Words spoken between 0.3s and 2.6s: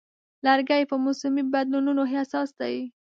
لرګی په موسمي بدلونونو حساس